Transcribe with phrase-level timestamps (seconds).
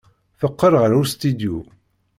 [0.39, 1.57] Teqqel ɣer ustidyu.